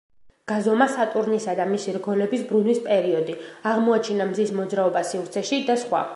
[0.51, 3.37] გაზომა სატურნისა და მისი რგოლების ბრუნვის პერიოდი,
[3.75, 6.07] აღმოაჩინა მზის მოძრაობა სივრცეში და სხვა.